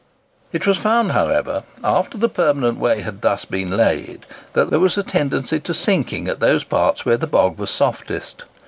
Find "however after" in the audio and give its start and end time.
1.11-2.17